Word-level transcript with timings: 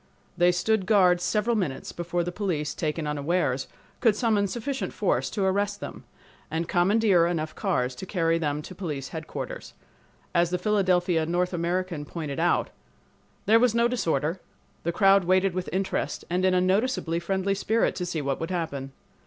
They 0.35 0.51
stood 0.51 0.87
guard 0.87 1.21
several 1.21 1.55
minutes 1.55 1.91
before 1.91 2.23
the 2.23 2.31
police, 2.31 2.73
taken 2.73 3.05
unawares, 3.05 3.67
could 3.99 4.15
summon 4.15 4.47
sufficient 4.47 4.93
force 4.93 5.29
to 5.29 5.43
arrest 5.45 5.79
them, 5.79 6.05
and 6.49 6.67
commandeer 6.67 7.27
enough 7.27 7.53
cars 7.53 7.93
to 7.97 8.07
carry 8.07 8.39
them 8.39 8.63
to 8.63 8.73
police 8.73 9.09
headquarters. 9.09 9.75
As 10.33 10.49
the 10.49 10.57
Philadelphia 10.57 11.27
North 11.27 11.53
American 11.53 12.05
pointed 12.05 12.39
out: 12.39 12.71
"There 13.45 13.59
was 13.59 13.75
no 13.75 13.87
disorder. 13.87 14.41
The 14.81 14.91
crowd 14.91 15.25
waited 15.25 15.53
with 15.53 15.69
interest 15.71 16.25
and 16.31 16.43
in 16.45 16.55
a 16.55 16.61
noticeably 16.61 17.19
friendly 17.19 17.53
spirit 17.53 17.93
to 17.97 18.05
see 18.07 18.23
what 18.23 18.39
would 18.39 18.49
happen. 18.49 18.93